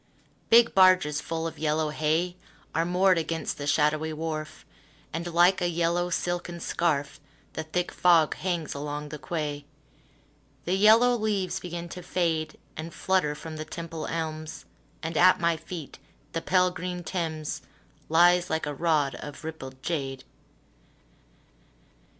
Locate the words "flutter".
12.91-13.35